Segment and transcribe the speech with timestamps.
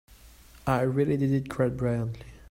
[0.65, 2.25] I really did it quite brilliantly.